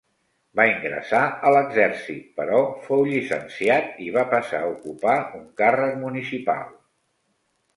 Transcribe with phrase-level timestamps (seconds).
[0.59, 1.19] Va ingressar
[1.49, 6.67] a l'exèrcit però fou llicenciat i va passar a ocupar un càrrec municipal.